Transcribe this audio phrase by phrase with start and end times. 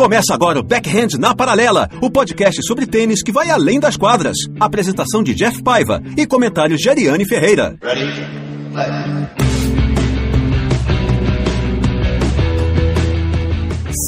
[0.00, 4.34] Começa agora o Backhand na Paralela, o podcast sobre tênis que vai além das quadras.
[4.58, 7.76] Apresentação de Jeff Paiva e comentários de Ariane Ferreira.
[7.82, 8.26] Ready?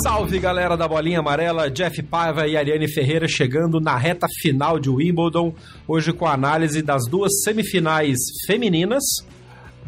[0.03, 4.89] Salve galera da bolinha amarela, Jeff Paiva e Ariane Ferreira chegando na reta final de
[4.89, 5.55] Wimbledon,
[5.87, 9.05] hoje com a análise das duas semifinais femininas,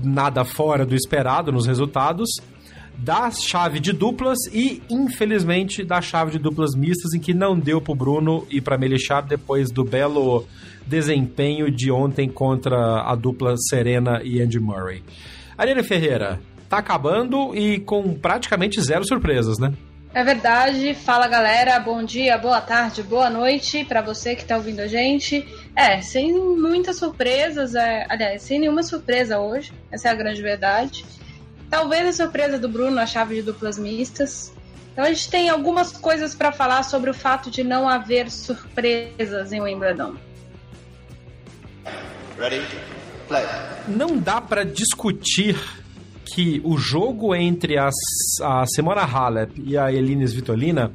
[0.03, 2.29] nada fora do esperado nos resultados,
[2.97, 7.81] da chave de duplas e, infelizmente, da chave de duplas mistas, em que não deu
[7.81, 10.47] pro Bruno e pra Melechar depois do belo
[10.87, 15.03] desempenho de ontem contra a dupla Serena e Andy Murray.
[15.57, 19.73] Ariane Ferreira, tá acabando e com praticamente zero surpresas, né?
[20.15, 20.95] É verdade.
[20.95, 25.45] Fala galera, bom dia, boa tarde, boa noite para você que tá ouvindo a gente.
[25.75, 31.05] É, sem muitas surpresas, é, aliás, sem nenhuma surpresa hoje, essa é a grande verdade.
[31.75, 34.53] Talvez a surpresa do Bruno a chave de duplas mistas.
[34.93, 39.53] Então a gente tem algumas coisas para falar sobre o fato de não haver surpresas
[39.53, 40.15] em Wimbledon.
[42.39, 42.63] Ready?
[43.27, 43.45] Play.
[43.89, 45.59] Não dá para discutir
[46.25, 47.95] que o jogo entre as,
[48.41, 50.93] a Simona Halep e a Elines Vitolina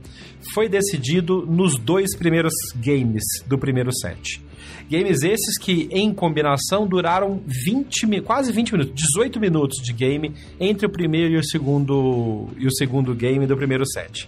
[0.53, 4.41] foi decidido nos dois primeiros games do primeiro set.
[4.89, 10.87] Games esses que, em combinação, duraram 20, quase 20 minutos, 18 minutos de game entre
[10.87, 14.27] o primeiro e o segundo, e o segundo game do primeiro set.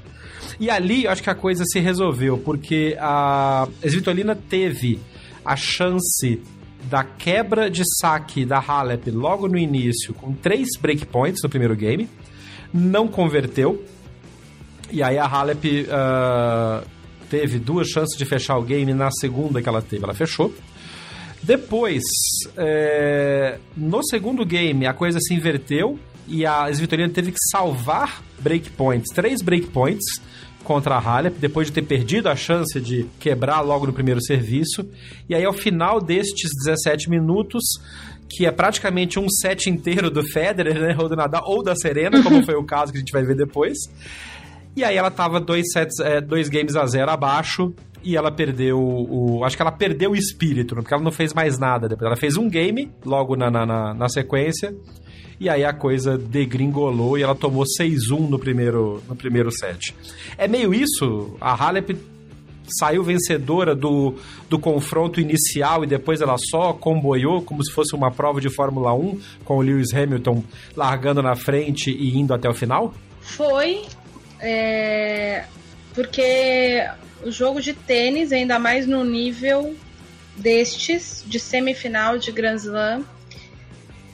[0.59, 4.99] E ali, acho que a coisa se resolveu, porque a Svitolina teve
[5.43, 6.39] a chance
[6.83, 12.07] da quebra de saque da Halep logo no início, com três breakpoints no primeiro game,
[12.71, 13.83] não converteu.
[14.91, 16.85] E aí a Halep uh,
[17.31, 20.53] teve duas chances de fechar o game na segunda que ela teve, ela fechou.
[21.41, 22.03] Depois,
[22.57, 25.97] é, no segundo game, a coisa se inverteu
[26.27, 30.21] e a Svitolina teve que salvar breakpoints, três breakpoints
[30.63, 34.87] contra a Halep, depois de ter perdido a chance de quebrar logo no primeiro serviço.
[35.27, 37.63] E aí, ao final destes 17 minutos,
[38.29, 42.21] que é praticamente um set inteiro do Federer, né, ou do Nadal, ou da Serena,
[42.21, 43.77] como foi o caso que a gente vai ver depois,
[44.75, 47.73] e aí ela tava dois sets, é, dois games a zero abaixo
[48.03, 49.43] e ela perdeu o.
[49.43, 52.07] Acho que ela perdeu o espírito, porque ela não fez mais nada depois.
[52.07, 54.73] Ela fez um game logo na, na, na, na sequência.
[55.39, 59.95] E aí a coisa degringolou e ela tomou 6-1 no primeiro, no primeiro set.
[60.37, 61.97] É meio isso, a Halep
[62.79, 64.15] saiu vencedora do,
[64.47, 68.93] do confronto inicial e depois ela só comboiou como se fosse uma prova de Fórmula
[68.93, 70.43] 1 com o Lewis Hamilton
[70.75, 72.93] largando na frente e indo até o final?
[73.21, 73.81] Foi,
[74.41, 75.45] é,
[75.93, 76.83] porque
[77.23, 79.75] o jogo de tênis, ainda mais no nível
[80.35, 83.05] destes, de semifinal de Grand Slam,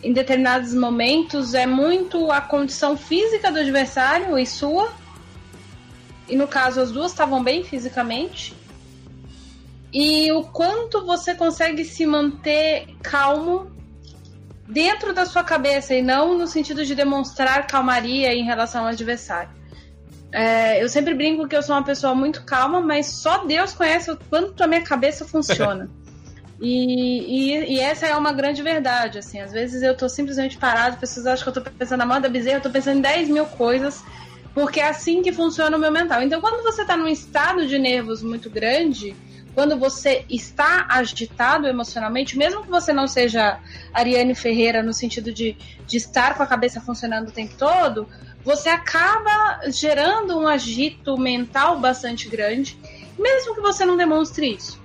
[0.03, 4.93] em determinados momentos é muito a condição física do adversário e sua.
[6.27, 8.53] E no caso, as duas estavam bem fisicamente.
[9.91, 13.71] E o quanto você consegue se manter calmo
[14.67, 19.56] dentro da sua cabeça e não no sentido de demonstrar calmaria em relação ao adversário.
[20.31, 24.11] É, eu sempre brinco que eu sou uma pessoa muito calma, mas só Deus conhece
[24.11, 25.89] o quanto a minha cabeça funciona.
[26.59, 29.39] E, e, e, essa é uma grande verdade, assim.
[29.39, 32.57] Às vezes eu tô simplesmente parado, pessoas acham que eu tô pensando na moda bezerra,
[32.57, 34.03] eu tô pensando em 10 mil coisas,
[34.55, 36.19] porque é assim que funciona o meu mental.
[36.23, 39.15] Então, quando você tá num estado de nervos muito grande,
[39.57, 43.59] quando você está agitado emocionalmente, mesmo que você não seja
[43.93, 48.07] Ariane Ferreira no sentido de, de estar com a cabeça funcionando o tempo todo,
[48.47, 52.79] você acaba gerando um agito mental bastante grande,
[53.19, 54.81] mesmo que você não demonstre isso.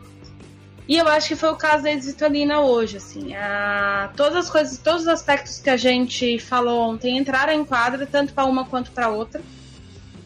[0.89, 3.37] E eu acho que foi o caso da Exitolina hoje, assim.
[3.37, 8.05] A, todas as coisas, todos os aspectos que a gente falou ontem entraram em quadra,
[8.05, 9.41] tanto para uma quanto para outra.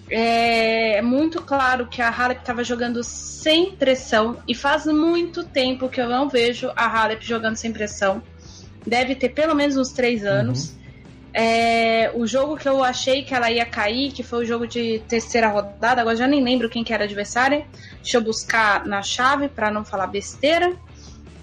[0.08, 6.00] É muito claro que a Halep estava jogando sem pressão e faz muito tempo que
[6.00, 8.22] eu não vejo a Halep jogando sem pressão.
[8.86, 10.70] Deve ter pelo menos uns três anos.
[10.70, 10.85] Uhum.
[11.38, 15.00] É, o jogo que eu achei que ela ia cair, que foi o jogo de
[15.06, 17.62] terceira rodada, agora já nem lembro quem que era adversário.
[17.96, 20.74] Deixa eu buscar na chave para não falar besteira.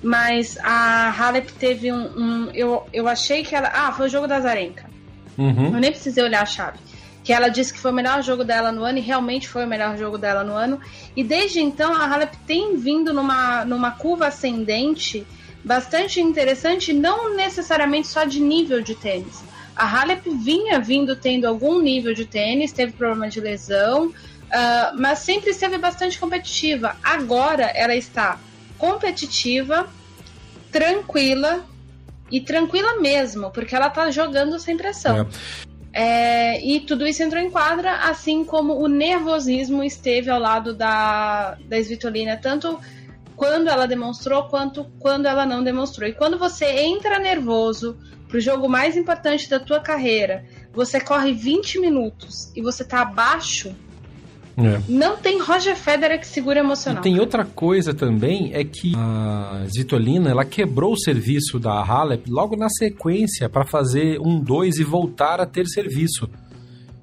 [0.01, 3.71] mas a Halep teve um, um, eu, eu achei que ela.
[3.71, 4.89] Ah, foi o jogo da Zarenka.
[5.37, 5.75] Uhum.
[5.75, 6.79] Eu nem precisei olhar a chave.
[7.23, 9.67] Que ela disse que foi o melhor jogo dela no ano e realmente foi o
[9.67, 10.79] melhor jogo dela no ano.
[11.15, 15.23] E desde então a Halep tem vindo numa, numa curva ascendente
[15.63, 19.52] bastante interessante, não necessariamente só de nível de tênis.
[19.75, 24.13] A Halep vinha vindo tendo algum nível de tênis, teve problema de lesão, uh,
[24.99, 26.95] mas sempre esteve bastante competitiva.
[27.03, 28.39] Agora ela está
[28.77, 29.87] competitiva,
[30.71, 31.65] tranquila
[32.31, 35.21] e tranquila mesmo, porque ela tá jogando sem pressão.
[35.21, 35.73] É.
[35.95, 41.55] É, e tudo isso entrou em quadra, assim como o nervosismo esteve ao lado da,
[41.67, 42.79] da Svitolina, tanto
[43.35, 46.09] quando ela demonstrou quanto quando ela não demonstrou.
[46.09, 47.95] E quando você entra nervoso
[48.33, 50.43] pro jogo mais importante da tua carreira,
[50.73, 53.75] você corre 20 minutos e você tá abaixo
[54.55, 54.81] é.
[54.87, 57.01] Não tem Roger Federer que segura emocional.
[57.01, 62.29] E tem outra coisa também, é que a Zitolina, ela quebrou o serviço da Halep
[62.29, 66.29] logo na sequência para fazer um 2 e voltar a ter serviço.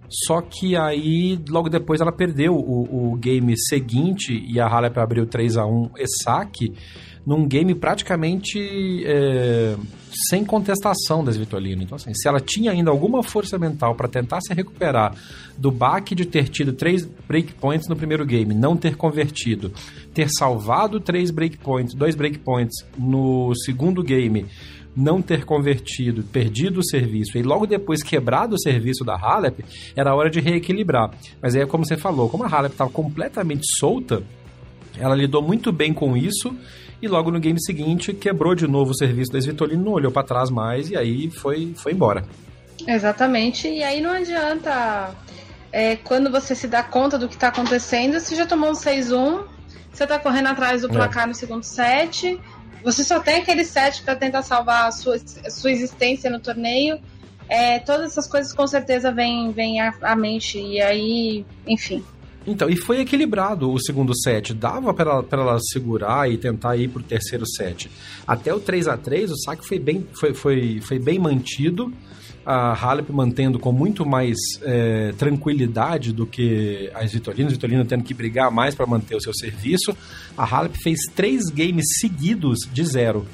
[0.09, 5.27] Só que aí, logo depois, ela perdeu o, o game seguinte e a Halep abriu
[5.27, 6.73] 3 a 1 e saque
[7.31, 8.59] num game praticamente
[9.07, 9.77] é,
[10.29, 11.81] sem contestação das Vitolino.
[11.81, 15.15] Então, assim, se ela tinha ainda alguma força mental para tentar se recuperar
[15.57, 19.73] do baque de ter tido três breakpoints no primeiro game, não ter convertido,
[20.13, 24.47] ter salvado três breakpoints, dois breakpoints no segundo game,
[24.97, 30.17] não ter convertido, perdido o serviço e logo depois quebrado o serviço da Halep, era
[30.17, 31.13] hora de reequilibrar.
[31.41, 34.21] Mas aí, como você falou, como a Halep estava completamente solta,
[34.99, 36.53] ela lidou muito bem com isso
[37.03, 40.27] e logo no game seguinte quebrou de novo o serviço da Svitolina, não olhou para
[40.27, 42.25] trás mais e aí foi, foi embora.
[42.87, 45.15] Exatamente, e aí não adianta
[45.73, 49.45] é, quando você se dá conta do que está acontecendo, você já tomou um 6-1,
[49.93, 50.93] você está correndo atrás do é.
[50.93, 51.27] placar é.
[51.27, 52.41] no segundo set,
[52.83, 56.99] você só tem aquele set para tentar salvar a sua, a sua existência no torneio.
[57.49, 62.03] É, todas essas coisas com certeza vêm vem à, à mente, e aí, enfim,
[62.51, 64.53] então, e foi equilibrado o segundo set.
[64.53, 67.91] Dava para ela, segurar e tentar ir pro terceiro set.
[68.27, 71.93] Até o 3 a 3 o saque foi bem, foi, foi, foi bem mantido.
[72.45, 77.53] A Halep mantendo com muito mais é, tranquilidade do que as Vitolinas.
[77.53, 79.97] Vitolina tendo que brigar mais para manter o seu serviço.
[80.37, 83.27] A Halep fez três games seguidos de zero.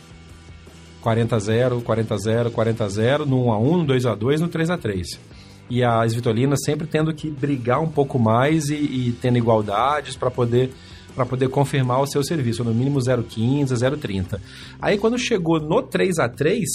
[1.00, 4.06] 40 a 0, 40 a 0, 40 a 0, no 1 a 1, no 2
[4.06, 5.35] a 2, no 3 a 3
[5.68, 10.30] e as Vitolinas sempre tendo que brigar um pouco mais e, e tendo igualdades para
[10.30, 10.72] poder
[11.14, 14.38] para poder confirmar o seu serviço, no mínimo 0,15, 0,30.
[14.78, 16.68] Aí quando chegou no 3 a 3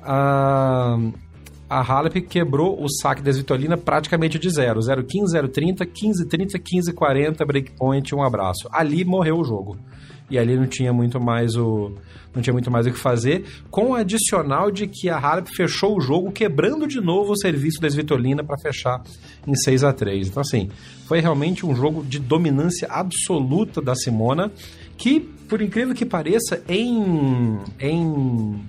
[0.00, 0.96] a,
[1.68, 4.78] a Halep quebrou o saque das Vitolina praticamente de zero.
[4.78, 8.68] 0,15, 0,30, 15,30, 15,40, breakpoint, um abraço.
[8.70, 9.76] Ali morreu o jogo.
[10.30, 11.92] E ali não tinha muito mais o
[12.34, 15.96] não tinha muito mais o que fazer, com o adicional de que a Halep fechou
[15.96, 19.02] o jogo quebrando de novo o serviço da Svitolina para fechar
[19.46, 20.68] em 6 a 3 Então, assim,
[21.06, 24.50] foi realmente um jogo de dominância absoluta da Simona,
[24.96, 28.68] que, por incrível que pareça, em, em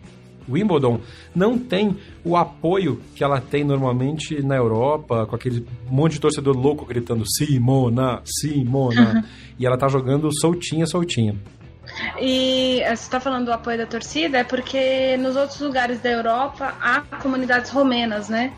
[0.50, 1.00] Wimbledon
[1.36, 6.56] não tem o apoio que ela tem normalmente na Europa, com aquele monte de torcedor
[6.56, 9.16] louco gritando Simona, Simona.
[9.16, 9.24] Uhum.
[9.60, 11.36] E ela tá jogando soltinha, soltinha.
[12.20, 16.10] E eh, você está falando do apoio da torcida, é porque nos outros lugares da
[16.10, 18.54] Europa há comunidades romenas, né?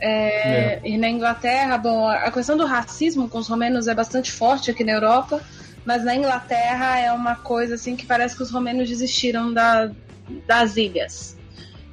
[0.00, 0.80] É, é.
[0.84, 4.84] E na Inglaterra, bom, a questão do racismo com os romenos é bastante forte aqui
[4.84, 5.40] na Europa,
[5.84, 9.90] mas na Inglaterra é uma coisa assim que parece que os romenos desistiram da,
[10.46, 11.38] das ilhas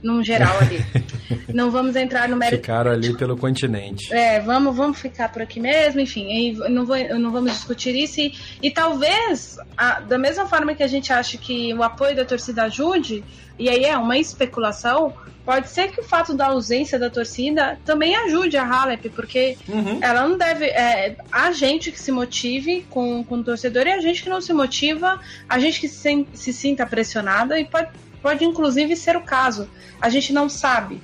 [0.05, 0.85] num geral ali.
[1.51, 2.61] não vamos entrar no mérito.
[2.61, 4.13] Ficaram ali pelo continente.
[4.13, 8.21] É, vamos, vamos ficar por aqui mesmo, enfim, não, vou, não vamos discutir isso.
[8.21, 12.23] E, e talvez, a, da mesma forma que a gente acha que o apoio da
[12.23, 13.23] torcida ajude,
[13.57, 15.13] e aí é uma especulação,
[15.43, 19.99] pode ser que o fato da ausência da torcida também ajude a Halep, porque uhum.
[20.01, 20.65] ela não deve.
[20.65, 24.41] É, a gente que se motive com, com o torcedor e a gente que não
[24.41, 27.89] se motiva, a gente que se, se sinta pressionada e pode
[28.25, 29.69] Pode inclusive ser o caso,
[30.01, 30.99] a gente não sabe.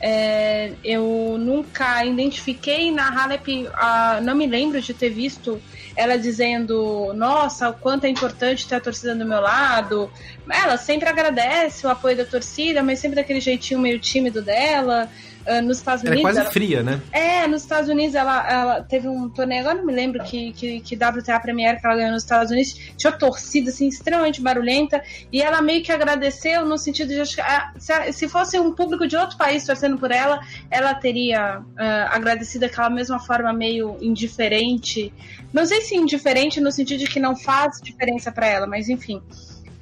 [0.00, 5.62] É, eu nunca identifiquei na Halep, a, não me lembro de ter visto
[5.94, 10.10] ela dizendo: Nossa, o quanto é importante ter a torcida do meu lado.
[10.50, 15.08] Ela sempre agradece o apoio da torcida, mas sempre daquele jeitinho meio tímido dela.
[15.46, 16.20] Uh, nos Estados Unidos.
[16.20, 16.50] Ela é quase ela...
[16.50, 17.00] fria, né?
[17.12, 20.80] É, nos Estados Unidos ela, ela teve um torneio, agora não me lembro que, que,
[20.80, 25.42] que WTA Premier que ela ganhou nos Estados Unidos, tinha torcida assim, extremamente barulhenta, e
[25.42, 29.36] ela meio que agradeceu no sentido de ah, se, se fosse um público de outro
[29.36, 31.64] país torcendo por ela, ela teria uh,
[32.10, 35.12] agradecido daquela mesma forma meio indiferente.
[35.52, 39.22] Não sei se indiferente no sentido de que não faz diferença para ela, mas enfim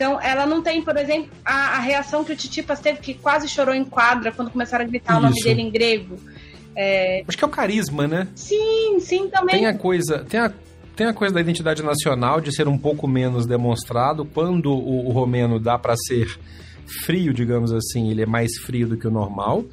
[0.02, 3.47] Então, ela não tem, por exemplo, a, a reação que o Titipas teve, que quase
[3.47, 5.21] chorou em quadra quando começaram a gritar Isso.
[5.21, 6.16] o nome dele em grego.
[6.75, 7.23] É...
[7.28, 8.26] Acho que é o carisma, né?
[8.35, 9.61] Sim, sim, também.
[9.61, 10.52] Tem a coisa, tem a,
[10.97, 14.25] tem a coisa da identidade nacional de ser um pouco menos demonstrado.
[14.25, 16.37] Quando o, o romeno dá para ser
[17.04, 19.64] frio, digamos assim, ele é mais frio do que o normal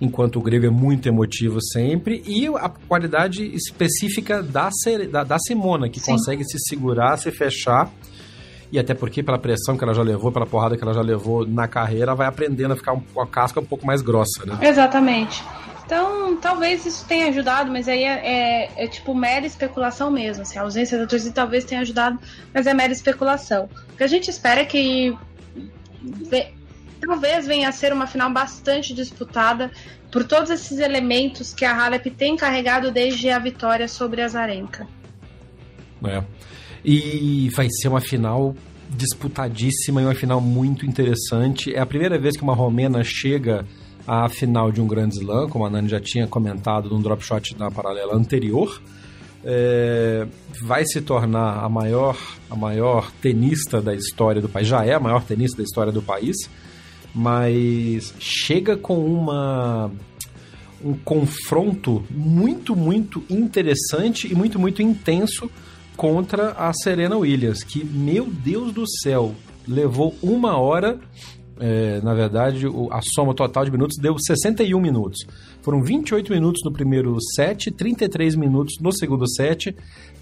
[0.00, 4.68] enquanto o grego é muito emotivo sempre, e a qualidade específica da,
[5.10, 6.12] da, da Simona, que Sim.
[6.12, 7.90] consegue se segurar, se fechar,
[8.72, 11.46] e até porque pela pressão que ela já levou, pela porrada que ela já levou
[11.46, 14.58] na carreira, vai aprendendo a ficar com a casca um pouco mais grossa, né?
[14.62, 15.42] Exatamente.
[15.84, 20.42] Então, talvez isso tenha ajudado, mas aí é, é, é, tipo mera especulação mesmo.
[20.42, 22.18] Assim, a ausência da torcida talvez tenha ajudado,
[22.54, 23.68] mas é mera especulação.
[23.92, 25.16] O que a gente espera é que
[27.00, 29.70] talvez venha a ser uma final bastante disputada
[30.10, 34.86] por todos esses elementos que a Halep tem carregado desde a vitória sobre a Zarenka.
[36.06, 36.22] É.
[36.84, 38.54] E vai ser uma final
[38.90, 41.74] disputadíssima e uma final muito interessante.
[41.74, 43.66] É a primeira vez que uma romena chega
[44.06, 47.56] à final de um grande slam, como a Nani já tinha comentado num drop shot
[47.58, 48.82] na paralela anterior.
[49.46, 50.26] É,
[50.62, 52.18] vai se tornar a maior,
[52.50, 56.00] a maior tenista da história do país, já é a maior tenista da história do
[56.00, 56.48] país
[57.14, 59.90] mas chega com uma
[60.84, 65.50] um confronto muito, muito interessante e muito, muito intenso
[65.96, 69.34] contra a Serena Williams, que, meu Deus do céu,
[69.66, 70.98] levou uma hora.
[71.60, 75.20] É, na verdade, a soma total de minutos deu 61 minutos.
[75.62, 79.74] Foram 28 minutos no primeiro set, 33 minutos no segundo set,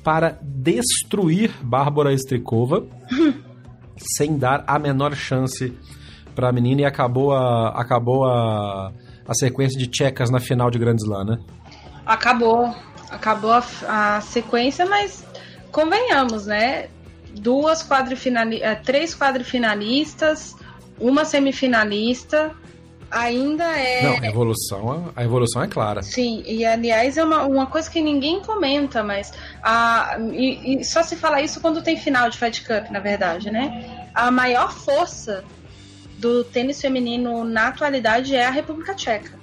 [0.05, 2.85] para destruir Bárbara Strikova,
[4.17, 5.73] sem dar a menor chance
[6.35, 8.93] para a menina e acabou a, acabou a,
[9.27, 11.39] a sequência de tchecas na final de Grand Slam, né?
[12.05, 12.75] Acabou.
[13.11, 15.23] Acabou a, a sequência, mas
[15.73, 16.89] convenhamos, né?
[17.35, 20.55] Duas quadrifinalistas, é, três quadrifinalistas,
[21.01, 22.55] uma semifinalista,
[23.11, 24.03] ainda é.
[24.03, 26.03] Não, a evolução, a evolução é clara.
[26.03, 31.03] Sim, e aliás é uma, uma coisa que ninguém comenta, mas a, e, e só
[31.03, 34.09] se fala isso quando tem final de Fed Cup, na verdade, né?
[34.15, 35.45] A maior força
[36.19, 39.41] do tênis feminino na atualidade é a República Tcheca.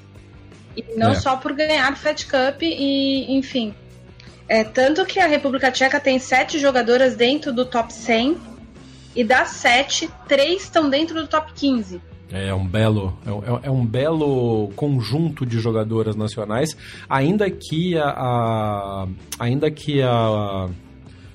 [0.75, 1.15] E não é.
[1.15, 3.73] só por ganhar o Fed Cup e, enfim.
[4.49, 8.35] É, tanto que a República Tcheca tem sete jogadoras dentro do top 100
[9.15, 12.01] e das sete, três estão dentro do top 15.
[12.31, 16.75] É um belo, é, é um belo conjunto de jogadoras nacionais,
[17.07, 19.07] ainda que a, a
[19.39, 20.67] ainda que a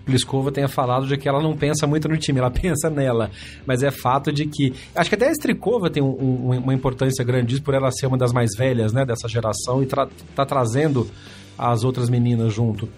[0.04, 3.30] Pliskova tenha falado de que ela não pensa muito no time, ela pensa nela.
[3.64, 4.72] Mas é fato de que.
[4.94, 8.18] Acho que até a Strikova tem um, um, uma importância grande por ela ser uma
[8.18, 11.08] das mais velhas né, dessa geração e tra tá trazendo
[11.56, 12.88] as outras meninas junto.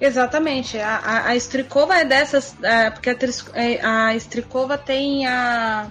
[0.00, 0.78] Exatamente.
[0.78, 2.56] A, a, a Strikova é dessas.
[2.62, 3.16] É, porque a,
[3.54, 5.90] é, a Strikova tem a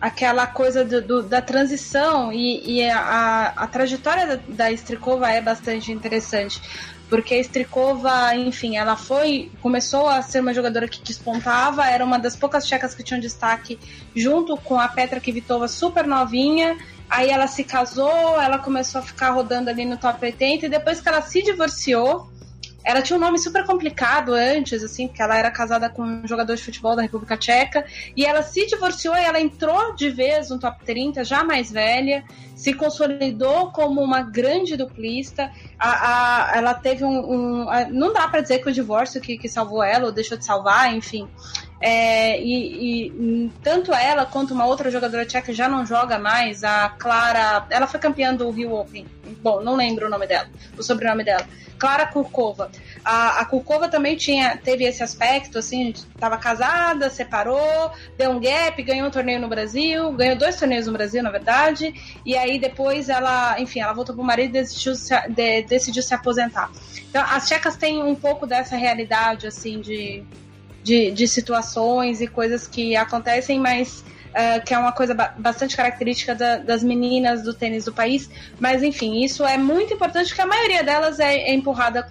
[0.00, 5.40] aquela coisa do, do, da transição e, e a, a, trajetória da, da Strikova é
[5.40, 6.60] bastante interessante
[7.12, 12.18] porque a Strikova, enfim, ela foi, começou a ser uma jogadora que despontava, era uma
[12.18, 13.78] das poucas tchecas que tinham destaque
[14.16, 16.74] junto com a Petra Kvitova super novinha.
[17.10, 21.02] Aí ela se casou, ela começou a ficar rodando ali no top 80 e depois
[21.02, 22.31] que ela se divorciou,
[22.84, 26.54] ela tinha um nome super complicado antes, assim, porque ela era casada com um jogador
[26.56, 27.84] de futebol da República Tcheca.
[28.16, 32.24] E ela se divorciou e ela entrou de vez no top 30, já mais velha,
[32.56, 35.50] se consolidou como uma grande duplista.
[35.78, 37.62] A, a, ela teve um.
[37.64, 40.36] um a, não dá para dizer que o divórcio que, que salvou ela ou deixou
[40.36, 41.28] de salvar, enfim.
[41.84, 46.88] É, e, e, tanto ela quanto uma outra jogadora tcheca já não joga mais, a
[46.90, 47.66] Clara.
[47.70, 49.04] Ela foi campeã do Rio Open.
[49.42, 50.48] Bom, não lembro o nome dela,
[50.78, 51.44] o sobrenome dela.
[51.82, 52.70] Clara Kurkova.
[53.04, 58.80] A, a Kurkova também tinha, teve esse aspecto, assim, estava casada, separou, deu um gap,
[58.84, 61.92] ganhou um torneio no Brasil, ganhou dois torneios no Brasil, na verdade,
[62.24, 66.14] e aí depois ela, enfim, ela voltou pro marido e decidiu se, de, decidiu se
[66.14, 66.70] aposentar.
[67.10, 70.22] Então, as tchecas têm um pouco dessa realidade, assim, de,
[70.82, 75.76] de, de situações e coisas que acontecem, mas uh, que é uma coisa ba bastante
[75.76, 78.28] característica da, das meninas do tênis do país.
[78.58, 82.08] Mas, enfim, isso é muito importante porque a maioria delas é, é empurrada,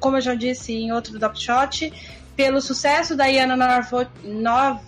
[0.00, 1.92] como eu já disse em outro Drop Shot,
[2.36, 4.80] pelo sucesso da Iana Novotna.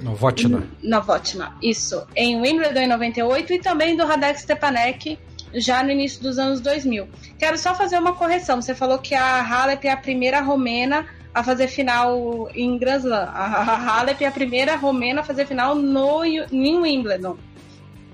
[0.00, 0.68] Novotna.
[0.82, 2.06] Novotna, isso.
[2.14, 5.18] Em Wimbledon em 98 e também do Radek Stepanek
[5.54, 7.08] já no início dos anos 2000.
[7.38, 8.60] Quero só fazer uma correção.
[8.60, 13.28] Você falou que a Halep é a primeira romena a fazer final em Grand Slam.
[13.32, 17.36] A Halep é a primeira romena a fazer final no em Wimbledon.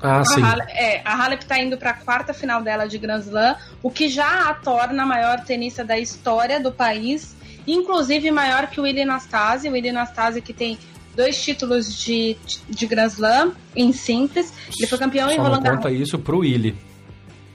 [0.01, 0.43] Ah, a sim.
[0.43, 3.91] Halep, é, a Halep está indo para a quarta final dela de Grand Slam, o
[3.91, 8.83] que já a torna a maior tenista da história do país, inclusive maior que o
[8.83, 9.69] Willie Nastase.
[9.69, 10.77] O Willie Nastase que tem
[11.15, 12.37] dois títulos de,
[12.69, 14.53] de Grand Slam em simples.
[14.77, 15.85] Ele foi campeão Só em Roland Garros.
[15.85, 16.77] conta isso pro Willy.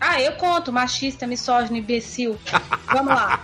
[0.09, 2.39] Ah, eu conto, machista, misógino, imbecil.
[2.85, 3.41] Vamos lá.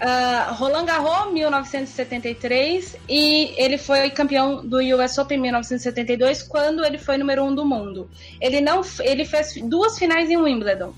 [0.00, 6.98] Uh, Roland Garros, 1973, e ele foi campeão do US Open em 1972, quando ele
[6.98, 8.08] foi número um do mundo.
[8.40, 10.94] Ele não, ele fez duas finais em Wimbledon,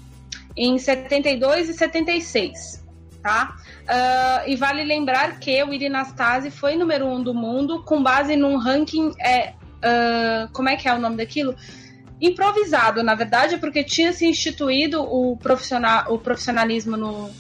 [0.55, 2.85] em 72 e 76,
[3.23, 3.57] tá?
[3.85, 8.37] Uh, e vale lembrar que o Iri Nastase foi número um do mundo com base
[8.37, 11.57] num ranking, é, uh, como é que é o nome daquilo?
[12.21, 17.31] Improvisado, na verdade, porque tinha se instituído o, profissional, o profissionalismo no,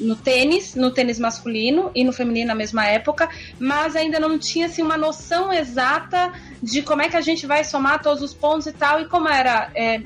[0.00, 4.66] no tênis, no tênis masculino e no feminino na mesma época, mas ainda não tinha
[4.66, 8.66] assim, uma noção exata de como é que a gente vai somar todos os pontos
[8.66, 10.02] e tal, e como era é,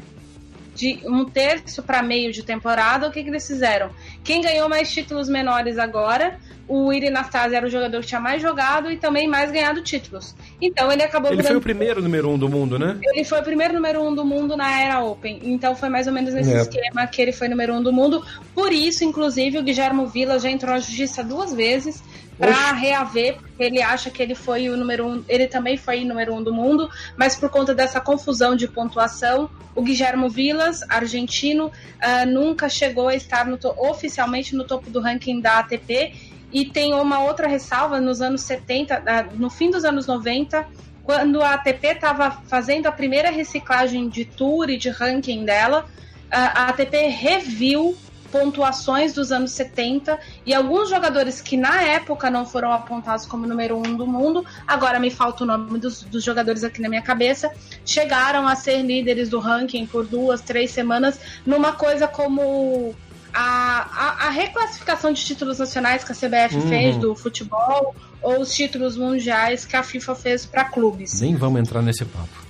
[0.78, 3.90] de um terço para meio de temporada, o que, que eles fizeram?
[4.22, 8.42] Quem ganhou mais títulos menores agora o Iri Nastase era o jogador que tinha mais
[8.42, 10.36] jogado e também mais ganhado títulos.
[10.60, 11.32] Então ele acabou.
[11.32, 12.98] Ele foi o primeiro número um do mundo, né?
[13.02, 15.40] Ele foi o primeiro número um do mundo na era Open.
[15.44, 16.60] Então foi mais ou menos nesse é.
[16.60, 18.22] esquema que ele foi número um do mundo.
[18.54, 22.02] Por isso, inclusive, o Guilherme Villa já entrou na justiça duas vezes
[22.38, 26.06] para reaver, porque ele acha que ele foi o número um, ele também foi o
[26.06, 31.66] número um do mundo, mas por conta dessa confusão de pontuação, o Guilherme Vilas, argentino,
[31.66, 36.14] uh, nunca chegou a estar no oficialmente no topo do ranking da ATP
[36.52, 39.02] e tem uma outra ressalva nos anos 70,
[39.34, 40.66] no fim dos anos 90,
[41.02, 45.86] quando a ATP estava fazendo a primeira reciclagem de tour e de ranking dela,
[46.30, 47.96] a ATP reviu
[48.30, 53.76] pontuações dos anos 70 e alguns jogadores que na época não foram apontados como número
[53.76, 57.50] um do mundo, agora me falta o nome dos, dos, jogadores aqui na minha cabeça,
[57.84, 62.94] chegaram a ser líderes do ranking por duas, três semanas, numa coisa como
[63.32, 66.68] a, a, a, reclassificação de títulos nacionais que a CBF uhum.
[66.68, 71.20] fez do futebol ou os títulos mundiais que a FIFA fez para clubes.
[71.20, 72.47] Nem vamos entrar nesse papo.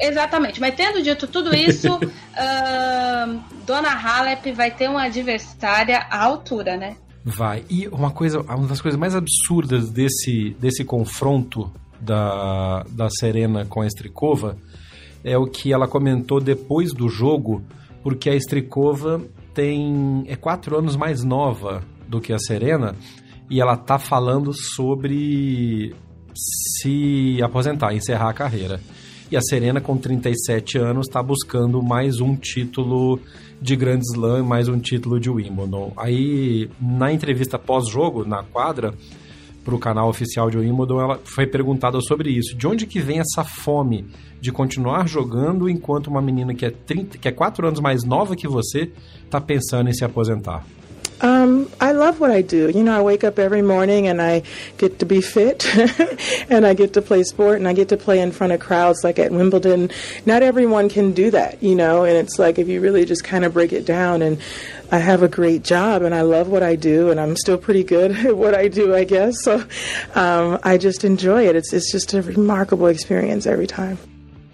[0.00, 6.76] Exatamente, mas tendo dito tudo isso, uh, Dona Halep vai ter uma adversária à altura,
[6.76, 6.96] né?
[7.24, 7.64] Vai.
[7.68, 13.82] E uma coisa, uma das coisas mais absurdas desse, desse confronto da, da Serena com
[13.82, 14.56] a Strikova
[15.24, 17.62] é o que ela comentou depois do jogo,
[18.02, 19.20] porque a Strikova
[19.52, 22.94] tem é quatro anos mais nova do que a Serena
[23.50, 25.94] e ela tá falando sobre
[26.34, 28.80] se aposentar, encerrar a carreira.
[29.30, 33.20] E a Serena, com 37 anos, está buscando mais um título
[33.60, 35.92] de Grand Slam, mais um título de Wimbledon.
[35.98, 38.94] Aí, na entrevista pós-jogo, na quadra,
[39.62, 42.56] para o canal oficial de Wimbledon, ela foi perguntada sobre isso.
[42.56, 44.06] De onde que vem essa fome
[44.40, 48.34] de continuar jogando enquanto uma menina que é, 30, que é 4 anos mais nova
[48.34, 48.90] que você
[49.26, 50.64] está pensando em se aposentar?
[51.48, 52.68] Um, I love what I do.
[52.68, 54.42] You know, I wake up every morning and I
[54.76, 55.66] get to be fit
[56.50, 59.02] and I get to play sport and I get to play in front of crowds
[59.02, 59.90] like at Wimbledon.
[60.26, 63.44] Not everyone can do that, you know, and it's like if you really just kind
[63.44, 64.40] of break it down and
[64.92, 67.84] I have a great job and I love what I do and I'm still pretty
[67.84, 69.42] good at what I do, I guess.
[69.42, 69.64] So
[70.14, 71.56] um, I just enjoy it.
[71.56, 73.98] It's, it's just a remarkable experience every time.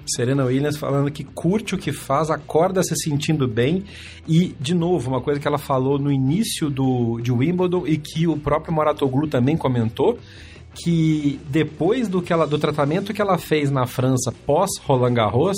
[0.06, 3.84] Serena Williams falando que curte o que faz, acorda se sentindo bem.
[4.26, 8.26] E, de novo, uma coisa que ela falou no início do, de Wimbledon e que
[8.26, 10.18] o próprio Moratoglu também comentou,
[10.74, 15.56] que depois do, que ela, do tratamento que ela fez na França pós Roland Garros,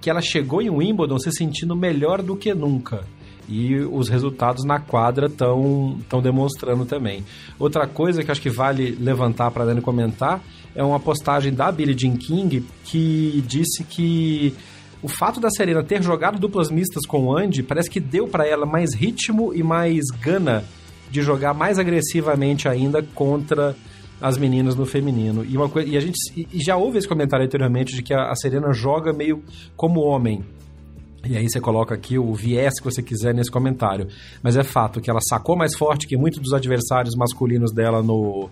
[0.00, 3.04] que ela chegou em Wimbledon se sentindo melhor do que nunca
[3.48, 7.24] e os resultados na quadra estão demonstrando também.
[7.58, 10.42] Outra coisa que acho que vale levantar para Dani comentar
[10.74, 14.54] é uma postagem da Billie Jean King que disse que
[15.02, 18.46] o fato da Serena ter jogado duplas mistas com o Andy parece que deu para
[18.46, 20.64] ela mais ritmo e mais gana
[21.10, 23.76] de jogar mais agressivamente ainda contra
[24.20, 25.44] as meninas no feminino.
[25.44, 28.30] E, uma coisa, e a gente e já houve esse comentário anteriormente de que a,
[28.30, 29.42] a Serena joga meio
[29.76, 30.44] como homem.
[31.24, 34.08] E aí você coloca aqui o viés que você quiser nesse comentário.
[34.42, 38.50] Mas é fato que ela sacou mais forte que muitos dos adversários masculinos dela no,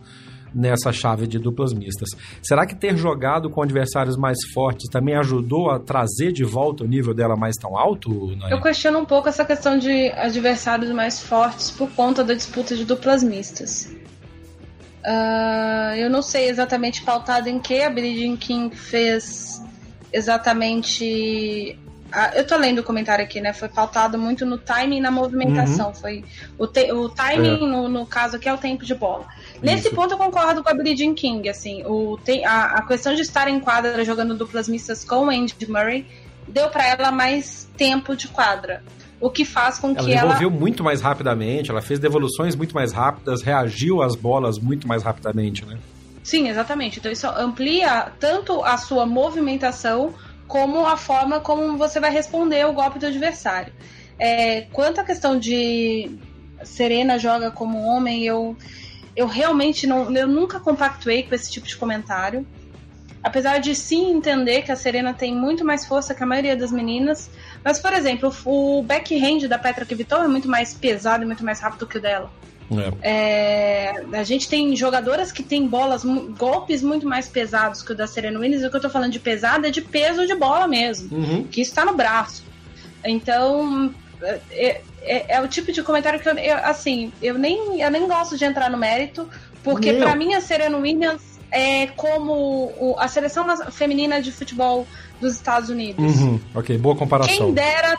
[0.55, 2.11] nessa chave de duplas mistas.
[2.43, 6.87] Será que ter jogado com adversários mais fortes também ajudou a trazer de volta o
[6.87, 8.37] nível dela mais tão alto?
[8.49, 12.85] Eu questiono um pouco essa questão de adversários mais fortes por conta da disputa de
[12.85, 13.93] duplas mistas.
[15.05, 19.63] Uh, eu não sei exatamente pautado em que a Jean King fez
[20.13, 21.79] exatamente
[22.13, 23.53] ah, eu tô lendo o comentário aqui, né?
[23.53, 25.89] Foi pautado muito no timing e na movimentação.
[25.89, 25.95] Uhum.
[25.95, 26.25] Foi
[26.59, 27.67] o, te, o timing, é.
[27.67, 29.27] no, no, caso aqui, é o tempo de bola.
[29.63, 29.95] Nesse Isso.
[29.95, 33.49] ponto eu concordo com a Jean King, assim, o, te, a, a questão de estar
[33.49, 36.07] em quadra jogando duplas mistas com o Andy Murray
[36.49, 38.83] deu para ela mais tempo de quadra.
[39.21, 40.35] O que faz com que ela.
[40.35, 45.03] devolveu muito mais rapidamente, ela fez devoluções muito mais rápidas, reagiu às bolas muito mais
[45.03, 45.79] rapidamente, né?
[46.23, 46.99] Sim, exatamente.
[46.99, 50.15] Então isso amplia tanto a sua movimentação
[50.51, 53.73] como a forma como você vai responder ao golpe do adversário.
[54.19, 56.11] É, quanto à questão de
[56.65, 58.57] Serena joga como homem, eu,
[59.15, 62.45] eu realmente não, eu nunca compactuei com esse tipo de comentário.
[63.23, 66.73] Apesar de sim entender que a Serena tem muito mais força que a maioria das
[66.73, 67.31] meninas.
[67.63, 71.61] Mas, por exemplo, o backhand da Petra Kvitova é muito mais pesado e muito mais
[71.61, 72.29] rápido que o dela.
[73.03, 73.93] É.
[73.93, 76.05] É, a gente tem jogadoras que têm bolas,
[76.39, 78.65] golpes muito mais pesados que o da Serena Williams.
[78.65, 81.45] O que eu tô falando de pesado é de peso de bola mesmo, uhum.
[81.45, 82.45] que está no braço.
[83.05, 87.91] Então, é, é, é, o tipo de comentário que eu, eu, assim, eu nem, eu
[87.91, 89.29] nem gosto de entrar no mérito,
[89.63, 94.87] porque para mim a Serena Williams é como o, a seleção feminina de futebol
[95.21, 96.21] dos Estados Unidos.
[96.21, 97.37] Uhum, ok, boa comparação.
[97.37, 97.99] Quem dera,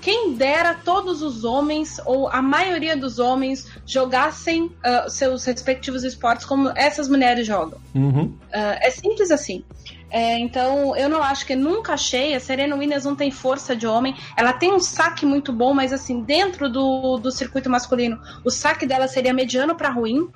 [0.00, 6.46] quem dera todos os homens, ou a maioria dos homens, jogassem uh, seus respectivos esportes
[6.46, 7.78] como essas mulheres jogam.
[7.94, 8.24] Uhum.
[8.24, 9.64] Uh, é simples assim.
[10.12, 12.34] É, então, eu não acho que nunca achei.
[12.34, 14.14] A Serena Williams não tem força de homem.
[14.36, 18.84] Ela tem um saque muito bom, mas assim, dentro do, do circuito masculino, o saque
[18.84, 20.28] dela seria mediano para ruim.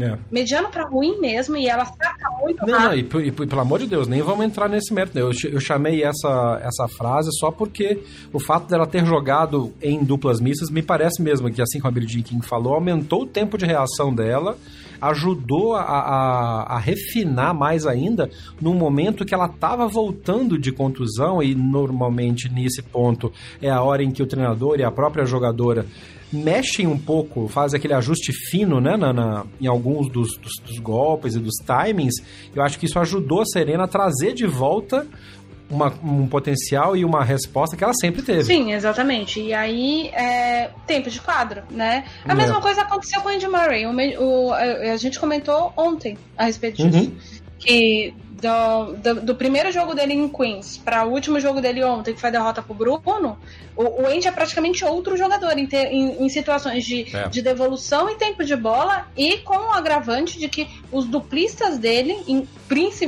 [0.00, 0.18] É.
[0.30, 2.80] Mediano para ruim mesmo, e ela saca muito não.
[2.80, 5.18] Não, e, e, e, pelo amor de Deus, nem vamos entrar nesse mérito.
[5.18, 8.02] Eu, eu chamei essa, essa frase só porque
[8.32, 11.92] o fato dela ter jogado em duplas mistas me parece mesmo que, assim como a
[11.92, 14.56] Billie Jean King falou, aumentou o tempo de reação dela,
[15.00, 21.42] ajudou a, a, a refinar mais ainda no momento que ela estava voltando de contusão,
[21.42, 25.84] e normalmente nesse ponto é a hora em que o treinador e a própria jogadora
[26.32, 30.78] mexem um pouco, fazem aquele ajuste fino, né, na, na em alguns dos, dos, dos,
[30.78, 32.14] golpes e dos timings,
[32.54, 35.06] eu acho que isso ajudou a Serena a trazer de volta
[35.72, 38.44] uma, um potencial e uma resposta que ela sempre teve.
[38.44, 39.40] Sim, exatamente.
[39.40, 42.04] E aí, é, tempo de quadro, né?
[42.26, 42.34] A é.
[42.34, 43.86] mesma coisa aconteceu com o Andy Murray.
[43.86, 47.10] O, o, a, a, gente comentou ontem a respeito disso.
[47.10, 47.16] Uhum.
[47.58, 52.12] Que do, do, do, primeiro jogo dele em Queens para o último jogo dele ontem,
[52.12, 53.38] que foi a derrota pro Bruno,
[53.76, 57.28] o, o Andy é praticamente outro jogador em, ter, em, em situações de, é.
[57.28, 62.18] de devolução e tempo de bola e com o agravante de que os duplistas dele,
[62.26, 62.46] in,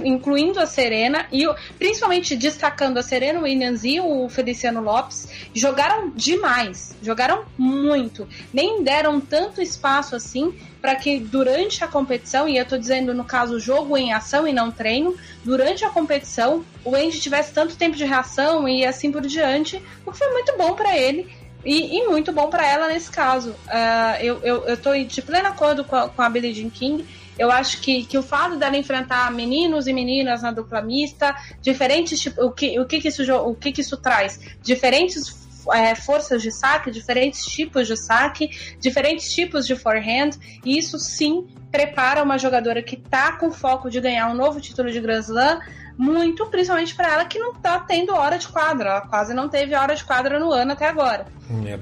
[0.04, 1.44] incluindo a Serena e
[1.78, 9.20] principalmente destacando a Serena Williams e o Feliciano Lopes, jogaram demais, jogaram muito, nem deram
[9.20, 13.96] tanto espaço assim para que durante a competição, e eu estou dizendo no caso jogo
[13.96, 18.68] em ação e não treino, durante a competição o Andy tivesse tanto tempo de reação
[18.68, 21.26] e assim por diante, o que foi muito bom para ele
[21.64, 23.50] e, e, muito bom para ela nesse caso.
[23.50, 27.04] Uh, eu, eu, eu de pleno acordo com a, com a Billie Jean King.
[27.38, 32.20] Eu acho que, que o fato dela enfrentar meninos e meninas na dupla mista, diferentes
[32.20, 36.90] tipo, o que o que, isso o que isso traz, diferentes é, forças de saque,
[36.90, 40.30] diferentes tipos de saque, diferentes tipos de forehand,
[40.64, 44.90] e isso sim prepara uma jogadora que está com foco de ganhar um novo título
[44.90, 45.60] de Grand Slam
[45.96, 48.90] muito, principalmente para ela que não está tendo hora de quadra.
[48.90, 51.26] Ela quase não teve hora de quadra no ano até agora.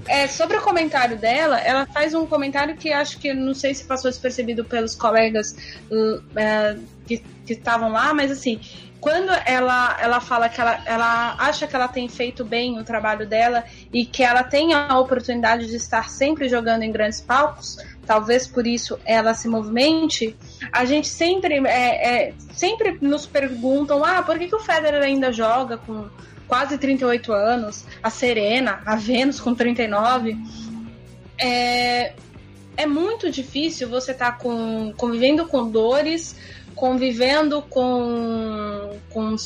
[0.07, 3.85] É, sobre o comentário dela, ela faz um comentário que acho que não sei se
[3.85, 5.57] passou despercebido pelos colegas
[5.91, 8.61] uh, é, que estavam lá, mas assim,
[9.03, 13.27] quando ela, ela fala que ela, ela acha que ela tem feito bem o trabalho
[13.27, 17.79] dela e que ela tem a oportunidade de estar sempre jogando em grandes palcos,
[18.13, 20.37] talvez por isso ela se movimente,
[20.71, 25.33] a gente sempre, é, é, sempre nos perguntam: ah, por que, que o Federer ainda
[25.33, 26.11] joga com
[26.47, 30.37] quase 38 anos, a Serena, a Vênus com 39?
[31.39, 32.13] É,
[32.77, 36.37] é muito difícil você estar tá com, convivendo com dores
[36.75, 39.37] convivendo com, com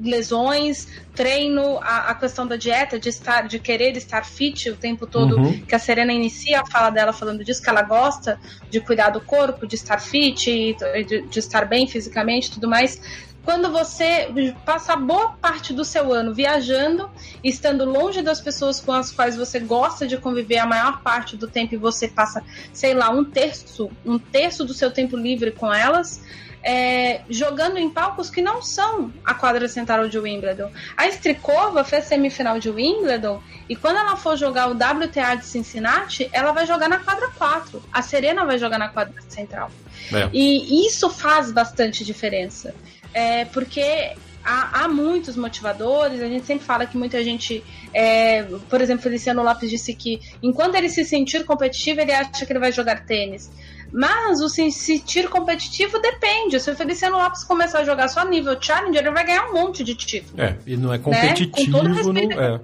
[0.00, 5.06] lesões, treino, a, a, questão da dieta, de estar, de querer estar fit o tempo
[5.06, 5.60] todo, uhum.
[5.60, 8.38] que a Serena inicia a fala dela falando disso, que ela gosta
[8.70, 10.74] de cuidar do corpo, de estar fit,
[11.06, 13.00] de, de estar bem fisicamente tudo mais.
[13.46, 14.28] Quando você
[14.64, 17.08] passa boa parte do seu ano viajando,
[17.44, 21.46] estando longe das pessoas com as quais você gosta de conviver a maior parte do
[21.46, 25.72] tempo e você passa, sei lá, um terço, um terço do seu tempo livre com
[25.72, 26.20] elas,
[26.60, 30.72] é, jogando em palcos que não são a quadra central de Wimbledon.
[30.96, 36.28] A Strikova fez semifinal de Wimbledon e quando ela for jogar o WTA de Cincinnati,
[36.32, 37.80] ela vai jogar na quadra 4.
[37.92, 39.70] A Serena vai jogar na quadra central.
[40.12, 40.28] É.
[40.32, 42.74] E isso faz bastante diferença.
[43.16, 44.12] É, porque
[44.44, 49.42] há, há, muitos motivadores, a gente sempre fala que muita gente, é, por exemplo, Feliciano
[49.42, 53.50] Lopes disse que enquanto ele se sentir competitivo, ele acha que ele vai jogar tênis.
[53.90, 56.60] Mas o sentir competitivo depende.
[56.60, 59.82] Se o Feliciano Lopes começar a jogar só nível Challenger, ele vai ganhar um monte
[59.82, 60.38] de título.
[60.38, 62.02] É, e não é competitivo, né?
[62.02, 62.60] não é.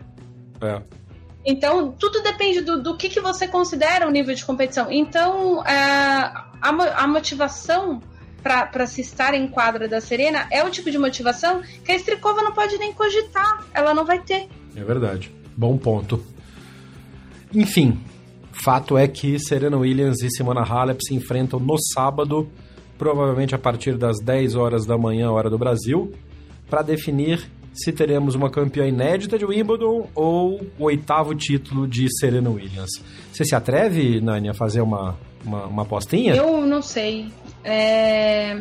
[0.68, 0.82] é.
[1.46, 4.92] Então, tudo depende do, do que, que você considera o nível de competição.
[4.92, 8.02] Então, é, a, a motivação
[8.42, 12.42] para se estar em quadra da Serena é o tipo de motivação que a Strikova
[12.42, 13.64] não pode nem cogitar.
[13.72, 14.48] Ela não vai ter.
[14.74, 15.32] É verdade.
[15.56, 16.22] Bom ponto.
[17.54, 18.00] Enfim,
[18.52, 22.48] fato é que Serena Williams e Simona Halep se enfrentam no sábado,
[22.96, 26.12] provavelmente a partir das 10 horas da manhã, hora do Brasil,
[26.68, 32.50] para definir se teremos uma campeã inédita de Wimbledon ou o oitavo título de Serena
[32.50, 32.90] Williams.
[33.32, 36.34] Você se atreve, Nani, a fazer uma, uma, uma apostinha?
[36.34, 37.28] Eu não sei.
[37.64, 38.58] É...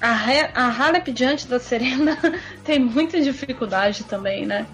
[0.00, 0.14] A,
[0.54, 2.18] a Halep diante da Serena
[2.64, 4.66] tem muita dificuldade também, né?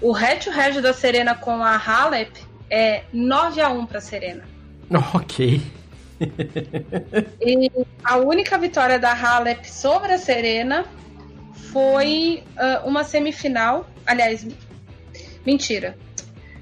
[0.00, 2.32] O head-to-head da Serena com a Halep
[2.70, 4.44] é 9 a 1 para Serena.
[5.14, 5.60] Ok.
[7.40, 7.70] e
[8.04, 10.84] a única vitória da Halep sobre a Serena
[11.54, 13.88] foi uh, uma semifinal.
[14.06, 14.46] Aliás,
[15.44, 15.96] mentira.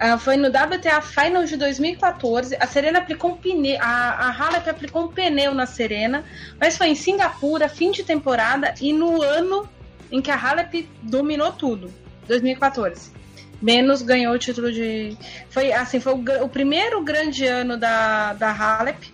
[0.03, 2.57] Uh, foi no WTA Finals de 2014.
[2.59, 3.79] A Serena aplicou um pneu.
[3.81, 6.25] A, a Halep aplicou um pneu na Serena,
[6.59, 9.69] mas foi em Singapura, fim de temporada, e no ano
[10.11, 11.93] em que a Halep dominou tudo
[12.27, 13.13] 2014.
[13.61, 15.17] Menos ganhou o título de.
[15.51, 19.13] Foi assim, foi o, o primeiro grande ano da, da Halep.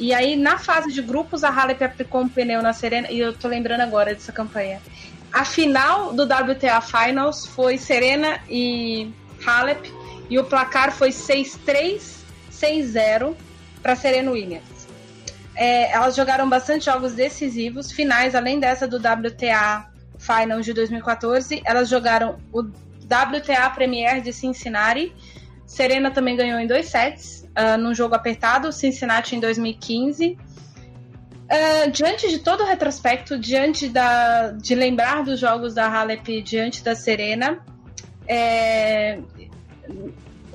[0.00, 3.08] E aí, na fase de grupos, a Halep aplicou um pneu na Serena.
[3.08, 4.82] E eu tô lembrando agora dessa campanha.
[5.34, 9.12] A final do WTA Finals foi Serena e
[9.44, 9.92] Halep
[10.30, 13.34] e o placar foi 6-3, 6-0
[13.82, 14.86] para Serena Williams.
[15.56, 21.60] É, elas jogaram bastante jogos decisivos, finais, além dessa do WTA Finals de 2014.
[21.64, 25.12] Elas jogaram o WTA Premier de Cincinnati.
[25.66, 30.38] Serena também ganhou em dois sets, uh, num jogo apertado, Cincinnati em 2015.
[31.44, 36.82] Uh, diante de todo o retrospecto, diante da, de lembrar dos jogos da Halep diante
[36.82, 37.58] da Serena,
[38.26, 39.18] é,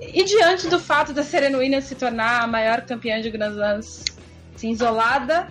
[0.01, 4.03] e diante do fato da Serena Williams se tornar a maior campeã de Grand Slams
[4.55, 5.47] assim, isolada,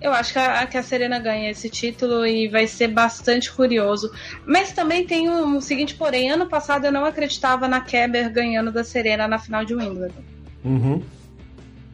[0.00, 4.10] eu acho que a, que a, Serena ganha esse título e vai ser bastante curioso.
[4.44, 8.30] Mas também tem o um, um seguinte, porém, ano passado eu não acreditava na Keber
[8.30, 10.22] ganhando da Serena na final de Wimbledon.
[10.64, 11.02] Uhum.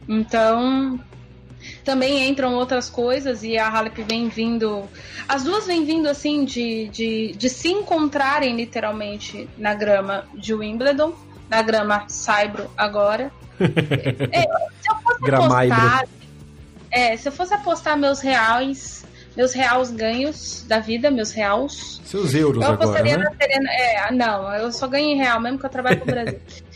[0.08, 0.98] Então,
[1.84, 4.84] também entram outras coisas e a Halep vem vindo.
[5.28, 11.14] As duas vêm vindo assim de, de, de se encontrarem literalmente na grama de Wimbledon,
[11.48, 13.30] na grama Saibro agora.
[13.58, 16.08] é, se eu fosse apostar,
[16.90, 19.04] é, se eu fosse apostar meus reais,
[19.36, 22.00] meus reais ganhos da vida, meus reais.
[22.04, 23.16] Seus euros eu agora, né?
[23.16, 23.70] na Serena.
[23.72, 26.40] É, não, eu só ganho em real, mesmo que eu trabalhe pro Brasil.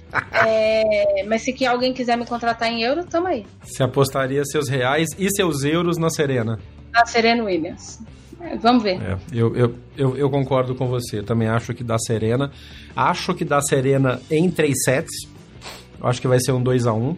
[0.46, 3.46] É, mas se que alguém quiser me contratar em euro, tamo aí.
[3.62, 6.59] Você apostaria seus reais e seus euros na Serena?
[6.92, 8.01] Na Serena Williams.
[8.40, 9.01] É, vamos ver.
[9.01, 11.22] É, eu, eu, eu, eu, concordo com você.
[11.22, 12.51] Também acho que dá Serena.
[12.94, 15.29] Acho que dá Serena em três sets.
[16.03, 17.16] Acho que vai ser um 2 a 1 um,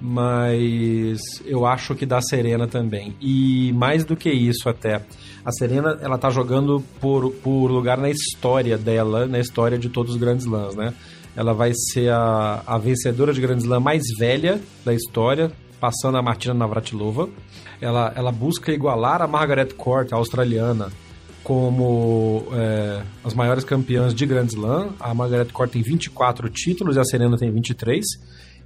[0.00, 3.16] Mas eu acho que dá Serena também.
[3.20, 5.02] E mais do que isso até.
[5.44, 10.12] A Serena, ela tá jogando por, por lugar na história dela, na história de todos
[10.12, 10.94] os grandes lãs, né?
[11.36, 16.22] Ela vai ser a, a vencedora de Grand Slam mais velha da história, passando a
[16.22, 17.28] Martina Navratilova.
[17.80, 20.90] Ela, ela busca igualar a Margaret Court, a australiana,
[21.42, 24.90] como é, as maiores campeãs de Grand Slam.
[25.00, 28.04] A Margaret Court tem 24 títulos e a Serena tem 23.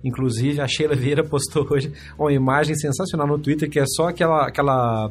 [0.05, 4.47] Inclusive, a Sheila Vieira postou hoje uma imagem sensacional no Twitter, que é só aquela,
[4.47, 5.11] aquela,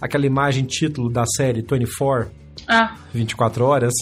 [0.00, 2.30] aquela imagem título da série 24,
[2.68, 2.96] ah.
[3.12, 3.92] 24 horas,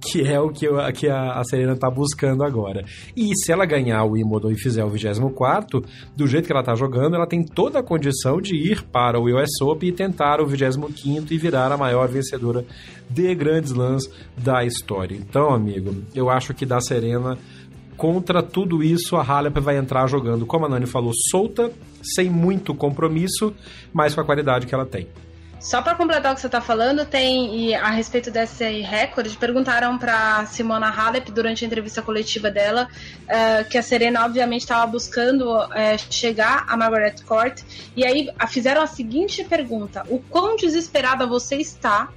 [0.00, 2.84] que é o que, que a, a Serena está buscando agora.
[3.16, 6.74] E se ela ganhar o Wimbledon e fizer o 24 do jeito que ela está
[6.74, 10.46] jogando, ela tem toda a condição de ir para o US Open e tentar o
[10.46, 12.64] 25 e virar a maior vencedora
[13.08, 14.04] de grandes lãs
[14.36, 15.16] da história.
[15.16, 17.38] Então, amigo, eu acho que da Serena
[17.96, 22.74] contra tudo isso, a Halep vai entrar jogando, como a Nani falou, solta, sem muito
[22.74, 23.54] compromisso,
[23.92, 25.08] mas com a qualidade que ela tem.
[25.58, 30.44] Só para completar o que você está falando, tem a respeito desse recorde, perguntaram para
[30.46, 32.88] Simona Halep durante a entrevista coletiva dela
[33.24, 35.68] uh, que a Serena obviamente estava buscando uh,
[36.10, 37.62] chegar a Margaret Court
[37.96, 42.10] e aí fizeram a seguinte pergunta: o quão desesperada você está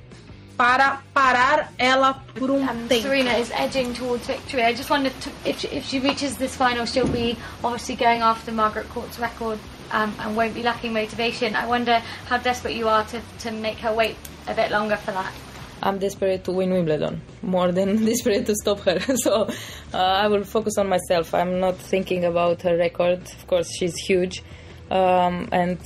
[0.60, 3.04] para parar ela por um um, tempo.
[3.04, 4.62] Serena is edging towards victory.
[4.62, 8.90] I just wondered if, if she reaches this final, she'll be obviously going after Margaret
[8.90, 9.58] Court's record
[9.92, 11.56] um, and won't be lacking motivation.
[11.56, 14.16] I wonder how desperate you are to, to make her wait
[14.48, 15.34] a bit longer for that.
[15.82, 19.00] I'm desperate to win Wimbledon more than desperate to stop her.
[19.16, 19.50] so
[19.94, 21.34] uh, I will focus on myself.
[21.34, 23.22] I'm not thinking about her record.
[23.22, 24.44] Of course, she's huge,
[24.92, 25.80] um, and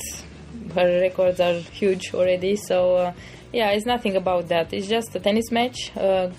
[0.73, 2.55] her records are huge already.
[2.55, 3.13] So uh,
[3.51, 4.73] yeah, it's nothing about that.
[4.73, 5.91] It's just a tennis match.
[5.95, 6.31] a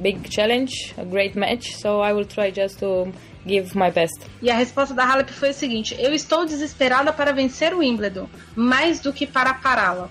[0.00, 1.76] big challenge, a great match.
[1.76, 3.12] So I will try just to
[3.46, 4.18] give my best.
[4.42, 8.28] E a resposta da Halep foi o seguinte: Eu estou desesperada para vencer o Wimbledon,
[8.54, 10.10] mais do que para pará-la.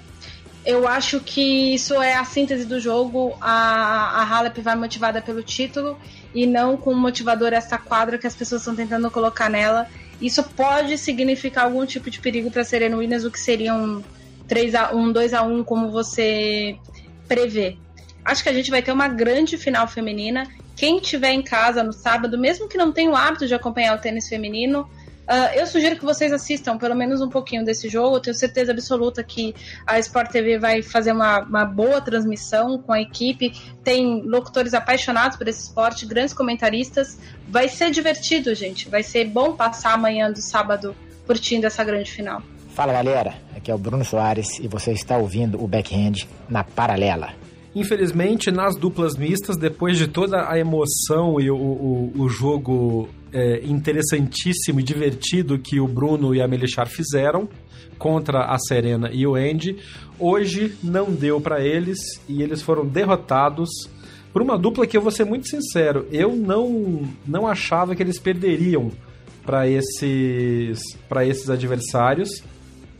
[0.65, 3.35] Eu acho que isso é a síntese do jogo.
[3.41, 5.99] A, a Halep vai motivada pelo título
[6.33, 9.87] e não com motivador essa quadra que as pessoas estão tentando colocar nela.
[10.21, 14.01] Isso pode significar algum tipo de perigo para Serena Williams, o que seria um
[14.47, 16.77] 3 a 1, 2 a 1 como você
[17.27, 17.77] prevê.
[18.23, 20.47] Acho que a gente vai ter uma grande final feminina.
[20.75, 24.01] Quem tiver em casa no sábado, mesmo que não tenha o hábito de acompanhar o
[24.01, 24.89] tênis feminino,
[25.23, 28.17] Uh, eu sugiro que vocês assistam pelo menos um pouquinho desse jogo.
[28.17, 29.55] Eu tenho certeza absoluta que
[29.87, 33.53] a Sport TV vai fazer uma, uma boa transmissão com a equipe.
[33.83, 37.17] Tem locutores apaixonados por esse esporte, grandes comentaristas.
[37.47, 38.89] Vai ser divertido, gente.
[38.89, 40.93] Vai ser bom passar amanhã do sábado
[41.25, 42.41] curtindo essa grande final.
[42.75, 47.42] Fala galera, aqui é o Bruno Soares e você está ouvindo o Backhand na Paralela.
[47.75, 53.61] Infelizmente, nas duplas mistas, depois de toda a emoção e o, o, o jogo é,
[53.65, 57.49] interessantíssimo e divertido que o Bruno e a Melechar fizeram
[57.97, 59.77] contra a Serena e o Andy,
[60.19, 63.69] hoje não deu para eles e eles foram derrotados
[64.31, 68.19] por uma dupla que eu vou ser muito sincero, eu não, não achava que eles
[68.19, 68.91] perderiam
[69.45, 70.79] para esses,
[71.21, 72.43] esses adversários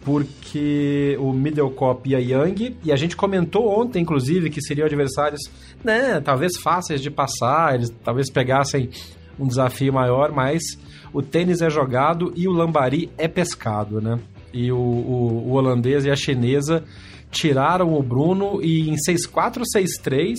[0.04, 5.42] porque o Middlecop e a Young, e a gente comentou ontem, inclusive, que seriam adversários,
[5.84, 8.90] né, talvez fáceis de passar, eles talvez pegassem
[9.40, 10.62] um desafio maior, mas
[11.14, 14.20] o tênis é jogado e o lambari é pescado, né?
[14.54, 16.84] E o, o, o holandês e a chinesa
[17.32, 20.36] tiraram o Bruno e em 6-4, 6-3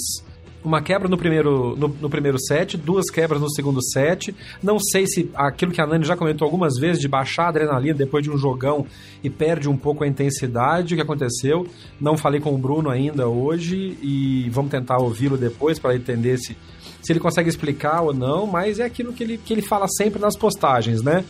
[0.65, 4.35] uma quebra no primeiro, no, no, primeiro set, duas quebras no segundo set.
[4.63, 7.95] Não sei se aquilo que a Nani já comentou algumas vezes, de baixar a adrenalina
[7.95, 8.87] depois de um jogão
[9.23, 11.67] e perde um pouco a intensidade, o que aconteceu.
[12.01, 16.57] Não falei com o Bruno ainda hoje e vamos tentar ouvi-lo depois para entender se,
[17.03, 20.19] se ele consegue explicar ou não, mas é aquilo que ele, que ele fala sempre
[20.19, 21.25] nas postagens, né?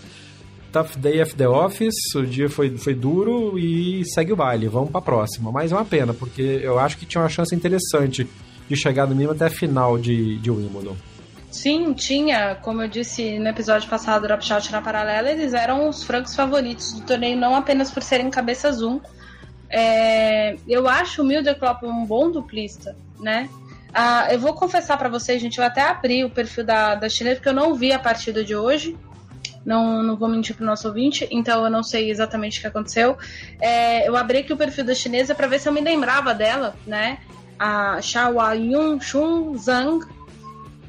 [0.73, 4.91] Tough day of the office, o dia foi, foi duro e segue o baile, vamos
[4.91, 5.53] para a próxima.
[5.53, 8.29] Mas é uma pena, porque eu acho que tinha uma chance interessante
[8.69, 10.97] de chegar no mínimo até a final de, de Wimbledon.
[11.51, 15.89] Sim, tinha, como eu disse no episódio passado do Drop Shot na paralela, eles eram
[15.89, 19.01] os francos favoritos do torneio, não apenas por serem cabeça zoom.
[19.71, 23.49] É, eu acho o Milder Klopp um bom duplista, né?
[23.93, 27.37] Ah, eu vou confessar para vocês, gente, eu até abri o perfil da, da chinesa,
[27.37, 28.97] porque eu não vi a partida de hoje.
[29.65, 33.17] Não, não vou mentir pro nosso ouvinte, então eu não sei exatamente o que aconteceu.
[33.61, 36.75] É, eu abri aqui o perfil da chinesa para ver se eu me lembrava dela,
[36.87, 37.19] né?
[37.59, 40.05] A Xiaoa Yun Shun Zhang.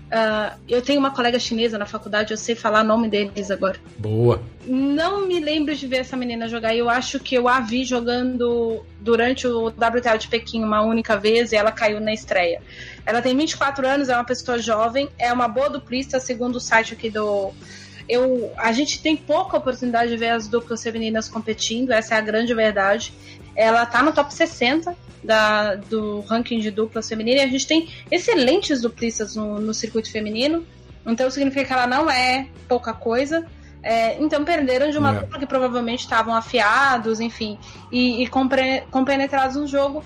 [0.06, 3.78] Uh, eu tenho uma colega chinesa na faculdade, eu sei falar o nome deles agora.
[3.98, 4.42] Boa.
[4.66, 6.76] Não me lembro de ver essa menina jogar.
[6.76, 11.52] Eu acho que eu a vi jogando durante o WTA de Pequim uma única vez
[11.52, 12.62] e ela caiu na estreia.
[13.06, 16.94] Ela tem 24 anos, é uma pessoa jovem, é uma boa duplista, segundo o site
[16.94, 17.52] aqui do.
[18.08, 22.22] Eu, a gente tem pouca oportunidade de ver as duplas femininas competindo, essa é a
[22.22, 23.12] grande verdade.
[23.56, 24.96] Ela tá no top 60
[25.26, 27.42] da, do ranking de duplas feminina.
[27.42, 30.66] E a gente tem excelentes duplistas no, no circuito feminino.
[31.06, 33.46] Então significa que ela não é pouca coisa.
[33.84, 35.20] É, então perderam de uma é.
[35.20, 37.60] dupla que provavelmente estavam afiados, enfim,
[37.92, 40.04] e, e compre, compenetrados no jogo.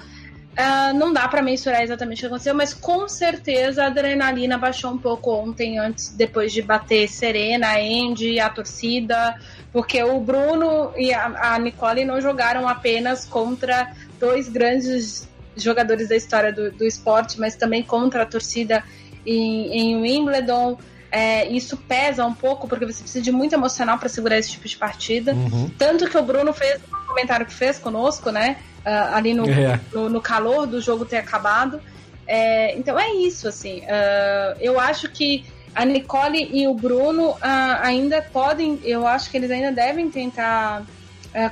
[0.59, 4.91] Uh, não dá para mensurar exatamente o que aconteceu, mas com certeza a adrenalina baixou
[4.91, 9.39] um pouco ontem, antes, depois de bater Serena, a Andy, a torcida,
[9.71, 16.17] porque o Bruno e a, a Nicole não jogaram apenas contra dois grandes jogadores da
[16.17, 18.83] história do, do esporte, mas também contra a torcida
[19.25, 20.77] em, em Wimbledon.
[21.09, 24.67] É, isso pesa um pouco porque você precisa de muito emocional para segurar esse tipo
[24.67, 25.33] de partida.
[25.33, 25.71] Uhum.
[25.77, 28.57] Tanto que o Bruno fez um comentário que fez conosco, né?
[28.79, 29.79] Uh, ali no, é.
[29.93, 31.81] no, no, calor do jogo ter acabado.
[32.25, 33.79] É, então é isso, assim.
[33.79, 37.37] Uh, eu acho que a Nicole e o Bruno uh,
[37.81, 40.83] ainda podem, eu acho que eles ainda devem tentar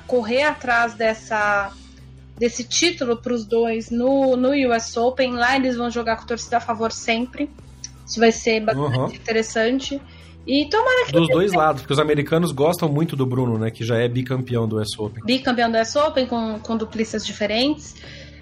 [0.07, 1.71] correr atrás dessa
[2.35, 5.33] desse título para os dois no, no US Open.
[5.33, 7.49] Lá eles vão jogar com torcida a favor sempre.
[8.05, 9.05] Isso vai ser bastante uhum.
[9.07, 10.01] interessante.
[10.47, 11.11] E tomara que.
[11.11, 13.69] Dos dois lados, porque os americanos gostam muito do Bruno, né?
[13.69, 15.23] Que já é bicampeão do US Open.
[15.25, 17.95] Bicampeão do US Open, com, com duplistas diferentes.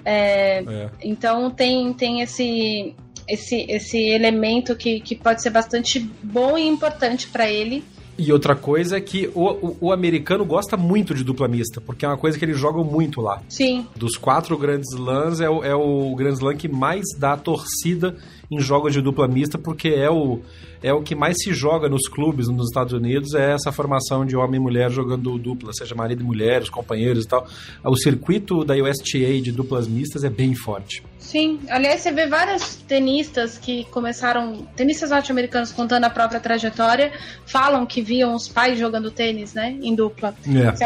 [0.06, 0.90] É, é.
[1.02, 2.96] Então tem, tem esse,
[3.28, 7.84] esse, esse elemento que, que pode ser bastante bom e importante para ele.
[8.18, 12.06] E outra coisa é que o, o, o, americano gosta muito de dupla mista, porque
[12.06, 13.42] é uma coisa que eles jogam muito lá.
[13.50, 13.86] Sim.
[13.94, 18.16] Dos quatro grandes lãs, é o, é o Grand Slam que mais dá torcida
[18.50, 20.40] em jogos de dupla mista, porque é o,
[20.86, 24.38] é o que mais se joga nos clubes nos Estados Unidos, é essa formação de
[24.38, 27.48] homem e mulher jogando dupla, seja marido e mulher, os companheiros e tal.
[27.84, 31.02] O circuito da USTA de duplas mistas é bem forte.
[31.18, 37.12] Sim, aliás, você vê vários tenistas que começaram, tenistas norte-americanos contando a própria trajetória,
[37.48, 40.36] falam que viam os pais jogando tênis, né, em dupla.
[40.48, 40.84] É, isso,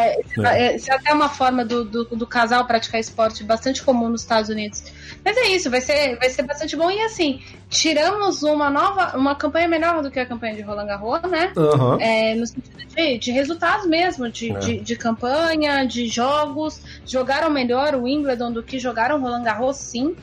[0.47, 0.75] é, é.
[0.77, 4.49] isso é até uma forma do, do, do, casal praticar esporte bastante comum nos Estados
[4.49, 4.81] Unidos.
[5.25, 6.89] Mas é isso, vai ser, vai ser bastante bom.
[6.89, 11.21] E assim, tiramos uma nova, uma campanha melhor do que a campanha de Roland Garros,
[11.29, 11.51] né?
[11.55, 11.99] Uhum.
[11.99, 14.59] É, no sentido de, de resultados mesmo, de, é.
[14.59, 16.81] de, de, campanha, de jogos.
[17.05, 20.15] Jogaram melhor o Wimbledon do que jogaram Roland Garros, sim.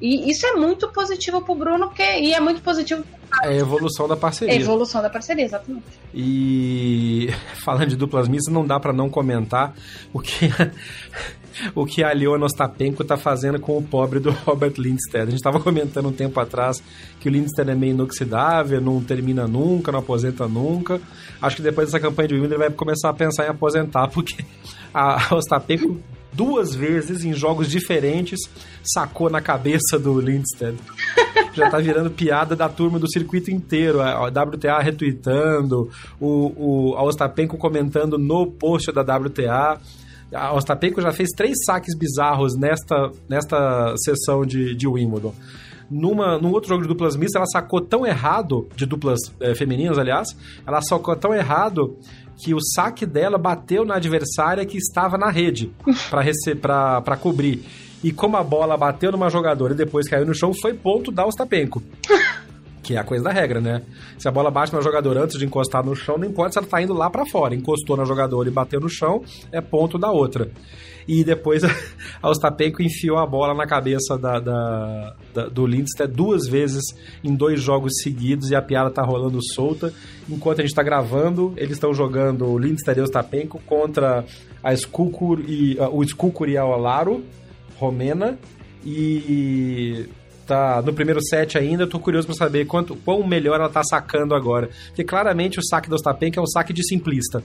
[0.00, 3.04] E isso é muito positivo pro Bruno, porque, e é muito positivo
[3.40, 4.52] é a evolução da parceria.
[4.52, 5.86] É a evolução da parceria, exatamente.
[6.12, 7.30] E
[7.64, 9.74] falando de duplas mistas, não dá para não comentar
[10.12, 10.50] o que
[11.74, 15.22] o que a Leona Ostapenko tá fazendo com o pobre do Robert Lindstedt.
[15.22, 16.82] A gente estava comentando um tempo atrás
[17.20, 21.00] que o Lindstedt é meio inoxidável, não termina nunca, não aposenta nunca.
[21.40, 24.44] Acho que depois dessa campanha de Wimbledon ele vai começar a pensar em aposentar, porque
[24.92, 26.00] a Ostapenko
[26.32, 28.40] duas vezes em jogos diferentes
[28.82, 30.78] sacou na cabeça do Lindstedt.
[31.54, 34.00] Já tá virando piada da turma do circuito inteiro.
[34.00, 39.78] A WTA retweetando, o, o, a Ostapenko comentando no post da WTA.
[40.34, 45.34] A Ostapenko já fez três saques bizarros nesta, nesta sessão de, de Wimbledon.
[45.90, 49.98] Numa, num outro jogo de duplas mistas, ela sacou tão errado, de duplas é, femininas,
[49.98, 50.28] aliás,
[50.66, 51.98] ela sacou tão errado
[52.42, 55.70] que o saque dela bateu na adversária que estava na rede
[56.60, 57.62] para cobrir.
[58.02, 61.24] E como a bola bateu numa jogadora e depois caiu no chão, foi ponto da
[61.24, 61.82] Ostapenko.
[62.82, 63.82] Que é a coisa da regra, né?
[64.18, 66.66] Se a bola bate na jogadora antes de encostar no chão, não importa se ela
[66.66, 67.54] tá indo lá para fora.
[67.54, 69.22] Encostou na jogadora e bateu no chão,
[69.52, 70.50] é ponto da outra.
[71.06, 71.62] E depois
[72.22, 76.82] a Ostapenko enfiou a bola na cabeça da, da, da, do Lindstedt duas vezes
[77.22, 79.92] em dois jogos seguidos e a piada tá rolando solta.
[80.28, 84.24] Enquanto a gente tá gravando, eles estão jogando o Lindstedt e Ostapenko contra
[84.62, 87.24] a Skukur e, uh, o Skukur e a Olaro,
[87.76, 88.38] romena.
[88.84, 90.08] E
[90.52, 93.82] tá no primeiro set ainda, eu tô curioso para saber quanto quão melhor ela tá
[93.82, 94.68] sacando agora.
[94.88, 97.42] Porque claramente o saque do Ostapenko é um saque de simplista.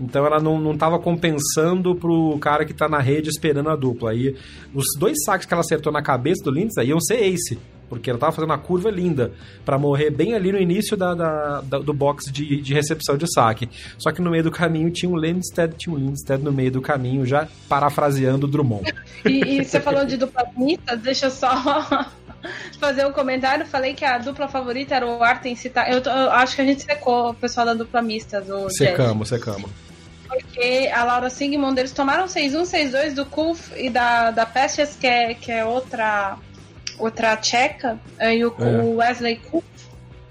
[0.00, 4.12] Então ela não, não tava compensando pro cara que tá na rede esperando a dupla.
[4.12, 4.34] Aí
[4.72, 7.58] os dois saques que ela acertou na cabeça do Lindsay iam ser ace.
[7.88, 9.32] Porque ela tava fazendo uma curva linda
[9.64, 13.26] para morrer bem ali no início da, da, da, do box de, de recepção de
[13.32, 13.68] saque.
[13.96, 16.82] Só que no meio do caminho tinha um Lindstedt, tinha um Lindstedt no meio do
[16.82, 18.92] caminho, já parafraseando o Drummond.
[19.24, 22.08] E, e você falou de dupla bonita, deixa eu só
[22.78, 23.66] fazer um comentário.
[23.66, 25.90] Falei que a dupla favorita era o Arten Citar.
[25.90, 28.42] Eu, eu, acho que a gente secou o pessoal da dupla mista.
[28.70, 29.70] secamos, secamos
[30.28, 35.06] porque a Laura Sigmund, eles tomaram 6-1, 6-2 do Kulf e da, da Pestes, que
[35.06, 36.36] é, que é outra,
[36.98, 38.64] outra tcheca, e o, é.
[38.82, 39.64] o Wesley Kulf,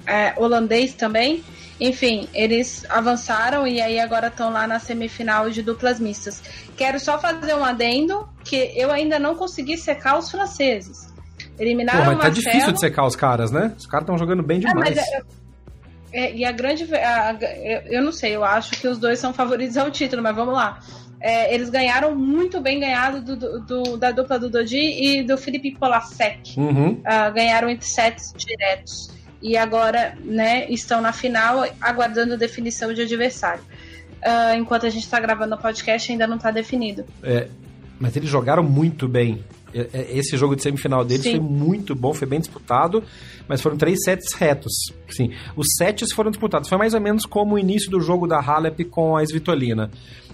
[0.05, 1.43] é, holandês também.
[1.79, 6.41] Enfim, eles avançaram e aí agora estão lá na semifinal de duplas mistas.
[6.75, 11.13] Quero só fazer um adendo que eu ainda não consegui secar os franceses.
[11.59, 13.73] Eliminaram Pô, mas tá difícil de secar os caras, né?
[13.77, 14.97] Os caras estão jogando bem demais.
[14.97, 15.21] É,
[16.13, 16.83] é, e a grande.
[16.95, 17.37] A,
[17.85, 20.79] eu não sei, eu acho que os dois são favoritos ao título, mas vamos lá.
[21.19, 25.37] É, eles ganharam muito bem ganhado do, do, do, da dupla do Dodi e do
[25.37, 26.59] Felipe Polasek.
[26.59, 26.91] Uhum.
[26.91, 29.09] Uh, ganharam entre sets diretos.
[29.41, 33.63] E agora né, estão na final aguardando a definição de adversário.
[34.17, 37.05] Uh, enquanto a gente está gravando o podcast, ainda não está definido.
[37.23, 37.47] É,
[37.99, 39.43] mas eles jogaram muito bem.
[39.73, 41.31] Esse jogo de semifinal deles Sim.
[41.31, 43.03] foi muito bom, foi bem disputado
[43.47, 44.73] mas foram três sets retos.
[45.09, 46.67] Sim, os sets foram disputados.
[46.67, 49.89] Foi mais ou menos como o início do jogo da Halep com a Svitolina.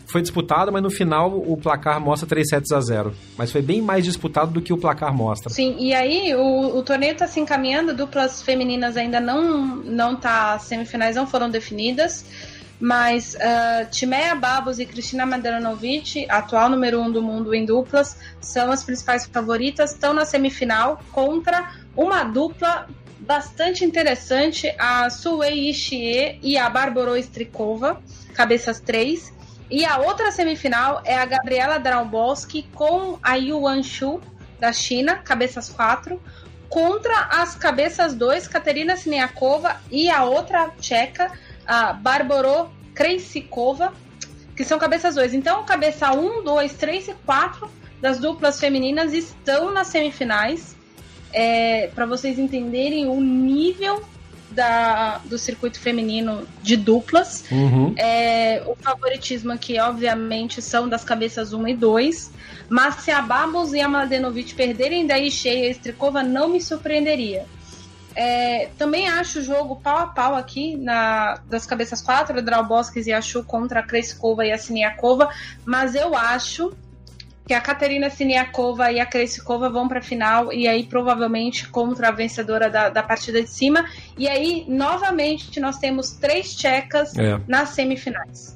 [0.06, 3.14] Foi disputado, mas no final o placar mostra 3 sets a 0.
[3.38, 5.50] Mas foi bem mais disputado do que o placar mostra.
[5.50, 10.60] Sim, e aí o, o torneio está se encaminhando, duplas femininas ainda não, não tá,
[10.60, 12.26] semifinais não foram definidas.
[12.84, 18.70] Mas uh, Timea Babos e Cristina Madranovic, atual número um do mundo em duplas, são
[18.74, 22.90] as principais favoritas, estão na semifinal contra uma dupla
[23.22, 28.02] bastante interessante, a Suei Ishii e a Barbaro Strikova,
[28.34, 29.32] cabeças 3.
[29.72, 34.20] E a outra semifinal é a Gabriela Draubowski com a Yuan Shu,
[34.60, 36.22] da China, cabeças 4,
[36.68, 41.32] contra as cabeças 2, Katerina Siniakova e a outra tcheca,
[41.66, 43.94] a Barbaro Krejcikova,
[44.56, 45.34] que são cabeças 2.
[45.34, 47.70] Então, cabeça 1, 2, 3 e 4
[48.02, 50.76] das duplas femininas estão nas semifinais
[51.32, 54.04] é, para vocês entenderem o nível
[54.52, 57.46] da, do circuito feminino de duplas.
[57.52, 57.94] Uhum.
[57.98, 62.32] É, o favoritismo aqui, obviamente, são das cabeças 1 e 2.
[62.70, 66.62] Mas se a Babos e a Mladenovic perderem da Ishei e a Strikova, não me
[66.62, 67.46] surpreenderia.
[68.16, 73.14] É, também acho o jogo pau a pau aqui na, das cabeças quatro, Drauboskis e
[73.14, 75.30] Achu contra a Kreskova e a Siniakova,
[75.66, 76.74] mas eu acho
[77.46, 82.10] que a Katerina Siniakova e a Kreskova vão para a final e aí provavelmente contra
[82.10, 83.86] a vencedora da, da partida de cima.
[84.18, 87.40] E aí, novamente, nós temos três tchecas é.
[87.48, 88.54] nas semifinais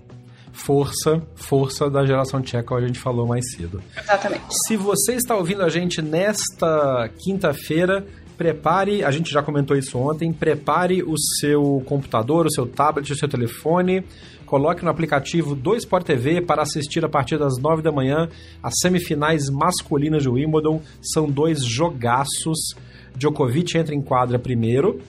[0.57, 3.81] força, força da geração tcheca, como a gente falou mais cedo.
[3.95, 4.43] Exatamente.
[4.49, 8.05] Se você está ouvindo a gente nesta quinta-feira,
[8.37, 13.15] prepare, a gente já comentou isso ontem, prepare o seu computador, o seu tablet, o
[13.15, 14.03] seu telefone,
[14.45, 18.29] coloque no aplicativo do Sport TV para assistir a partir das 9 da manhã
[18.61, 20.81] as semifinais masculinas de Wimbledon.
[21.01, 22.75] São dois jogaços.
[23.15, 25.01] Djokovic entra em quadra primeiro uh,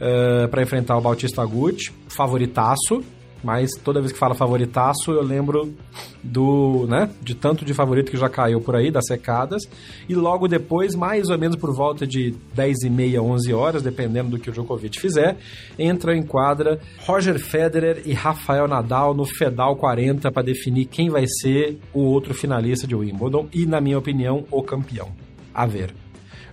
[0.00, 3.02] eh, para enfrentar o Bautista Agut, favoritaço
[3.46, 5.72] mas toda vez que fala favoritaço, eu lembro
[6.20, 9.62] do, né, de tanto de favorito que já caiu por aí, das secadas,
[10.08, 14.30] e logo depois, mais ou menos por volta de 10 e meia, 11 horas, dependendo
[14.30, 15.36] do que o Djokovic fizer,
[15.78, 21.26] entra em quadra Roger Federer e Rafael Nadal no Fedal 40 para definir quem vai
[21.28, 25.12] ser o outro finalista de Wimbledon e, na minha opinião, o campeão.
[25.54, 25.94] A ver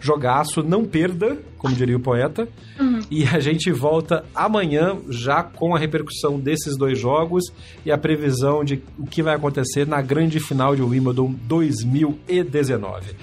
[0.03, 2.47] jogaço, não perda, como diria o poeta.
[2.77, 2.99] Uhum.
[3.09, 7.45] E a gente volta amanhã já com a repercussão desses dois jogos
[7.85, 13.15] e a previsão de o que vai acontecer na grande final de Wimbledon 2019.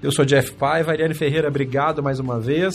[0.00, 2.74] Eu sou Jeff Paiva, Ariane Ferreira, obrigado mais uma vez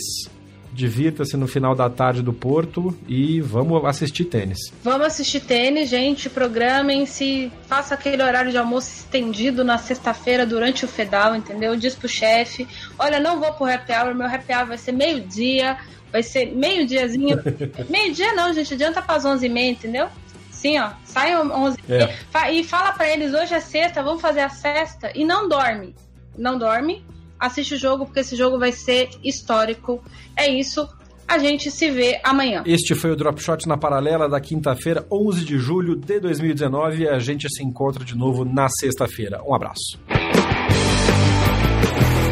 [0.76, 4.58] divirta-se no final da tarde do Porto e vamos assistir tênis.
[4.84, 6.28] Vamos assistir tênis, gente.
[6.28, 11.74] Programem-se, faça aquele horário de almoço estendido na sexta-feira durante o Fedal, entendeu?
[11.76, 12.68] Diz pro chefe:
[12.98, 15.78] olha, não vou pro happy hour, meu happy hour vai ser meio-dia,
[16.12, 17.38] vai ser meio-diazinho.
[17.88, 20.08] meio-dia não, gente, adianta para as 11h30, entendeu?
[20.50, 22.52] Sim, ó, sai 11 é.
[22.52, 25.94] e fala para eles: hoje é sexta, vamos fazer a festa e não dorme.
[26.36, 27.02] Não dorme,
[27.38, 30.02] assiste o jogo, porque esse jogo vai ser histórico.
[30.36, 30.88] É isso.
[31.28, 32.62] A gente se vê amanhã.
[32.64, 37.02] Este foi o Drop Shot na paralela da quinta-feira, 11 de julho de 2019.
[37.02, 39.42] E a gente se encontra de novo na sexta-feira.
[39.44, 39.98] Um abraço.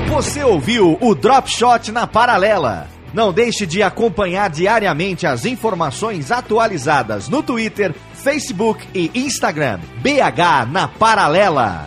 [0.08, 2.88] Você ouviu o Drop Shot na paralela.
[3.14, 9.78] Não deixe de acompanhar diariamente as informações atualizadas no Twitter, Facebook e Instagram.
[10.02, 11.86] BH na Paralela.